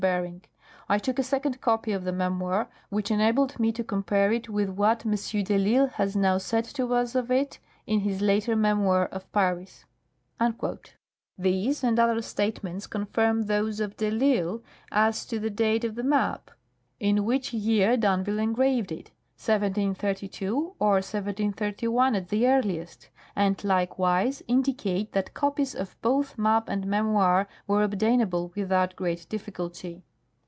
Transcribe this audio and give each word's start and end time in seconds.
Bering. 0.01 0.41
I 0.89 0.97
took 0.97 1.19
a 1.19 1.23
second 1.23 1.61
copy 1.61 1.91
of 1.91 2.05
the 2.05 2.11
memoir, 2.11 2.67
which 2.89 3.11
enabled 3.11 3.59
me 3.59 3.71
to 3.73 3.83
compare 3.83 4.31
it 4.31 4.49
with 4.49 4.67
what 4.67 5.05
M. 5.05 5.13
de 5.13 5.75
I'Isle 5.77 5.89
has 5.89 6.15
now 6.15 6.39
said 6.39 6.65
to 6.73 6.91
us 6.95 7.13
of 7.13 7.29
it 7.29 7.59
in 7.85 7.99
his 7.99 8.19
later 8.19 8.55
memoir 8.55 9.05
of 9.11 9.31
Paris." 9.31 9.85
These 11.37 11.83
and 11.83 11.99
other 11.99 12.19
statements 12.23 12.87
confirm 12.87 13.43
those 13.43 13.79
of 13.79 13.95
de 13.95 14.07
I'Isle 14.07 14.63
as 14.91 15.23
to 15.27 15.37
the 15.37 15.51
date 15.51 15.83
of 15.83 15.93
the 15.93 16.01
map, 16.03 16.49
in 16.99 17.23
which 17.23 17.53
year 17.53 17.95
d'Anville 17.95 18.39
engraved 18.41 18.91
it 18.91 19.11
(1732, 19.37 20.75
or 20.79 20.93
1731 20.93 22.15
at 22.15 22.29
the 22.29 22.47
earliest), 22.47 23.09
and 23.35 23.63
likewise 23.63 24.43
indicate 24.47 25.13
that 25.13 25.33
copies 25.33 25.73
of 25.73 25.99
both 26.01 26.37
map 26.37 26.67
and 26.67 26.85
memoir 26.85 27.47
were 27.65 27.81
obtainable 27.81 28.51
without 28.55 28.95
great 28.97 29.25
difficulty. 29.29 30.03